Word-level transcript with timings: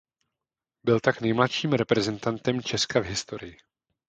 Byl 0.83 0.99
tak 0.99 1.21
nejmladším 1.21 1.73
reprezentantem 1.73 2.61
Česka 2.61 2.99
v 2.99 3.03
historii. 3.03 3.57